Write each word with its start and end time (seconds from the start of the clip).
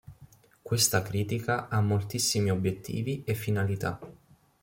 Questa 0.63 1.03
critica 1.03 1.67
ha 1.67 1.79
moltissimi 1.79 2.49
obiettivi 2.49 3.23
e 3.23 3.35
finalità. 3.35 3.99